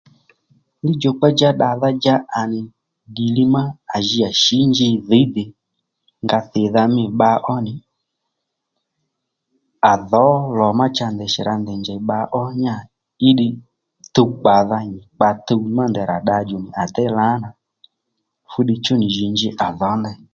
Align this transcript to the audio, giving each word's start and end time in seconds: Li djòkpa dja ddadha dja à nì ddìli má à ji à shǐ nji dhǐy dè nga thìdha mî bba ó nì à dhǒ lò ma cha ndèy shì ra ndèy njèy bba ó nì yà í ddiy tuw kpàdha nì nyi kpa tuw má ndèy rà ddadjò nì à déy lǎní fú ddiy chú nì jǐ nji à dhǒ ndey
Li 0.83 0.91
djòkpa 0.97 1.27
dja 1.39 1.49
ddadha 1.53 1.89
dja 2.03 2.15
à 2.39 2.41
nì 2.51 2.59
ddìli 3.09 3.43
má 3.53 3.63
à 3.95 3.97
ji 4.07 4.19
à 4.29 4.31
shǐ 4.41 4.57
nji 4.69 4.87
dhǐy 5.07 5.25
dè 5.35 5.45
nga 6.23 6.39
thìdha 6.51 6.83
mî 6.95 7.03
bba 7.11 7.31
ó 7.53 7.55
nì 7.65 7.73
à 9.91 9.93
dhǒ 10.09 10.25
lò 10.57 10.67
ma 10.79 10.85
cha 10.97 11.07
ndèy 11.11 11.31
shì 11.33 11.41
ra 11.47 11.55
ndèy 11.61 11.79
njèy 11.81 11.99
bba 12.03 12.19
ó 12.41 12.43
nì 12.53 12.59
yà 12.67 12.75
í 13.27 13.29
ddiy 13.33 13.53
tuw 14.13 14.29
kpàdha 14.39 14.77
nì 14.81 14.87
nyi 14.95 15.01
kpa 15.15 15.29
tuw 15.47 15.61
má 15.75 15.83
ndèy 15.89 16.07
rà 16.11 16.17
ddadjò 16.21 16.57
nì 16.63 16.69
à 16.81 16.83
déy 16.95 17.09
lǎní 17.17 17.49
fú 18.49 18.59
ddiy 18.63 18.79
chú 18.85 18.93
nì 19.01 19.07
jǐ 19.15 19.25
nji 19.33 19.47
à 19.65 19.67
dhǒ 19.79 19.89
ndey 20.01 20.17